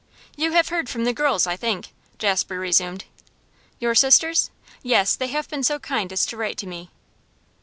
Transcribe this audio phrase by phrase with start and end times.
[0.35, 3.05] 'You have heard from the girls, I think?' Jasper resumed.
[3.77, 4.49] 'Your sisters?
[4.81, 6.89] Yes; they have been so kind as to write to me.